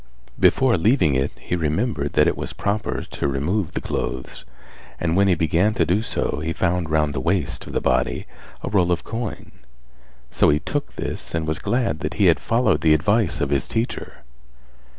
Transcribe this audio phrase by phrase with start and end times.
[0.39, 4.45] Before leaving it he remembered that it was proper to remove the clothes,
[4.99, 8.25] and when he began to do so he found round the waist of the body
[8.63, 9.51] a roll of coin;
[10.31, 13.67] so he took this and was glad that he had followed the advice of his
[13.67, 14.23] teacher.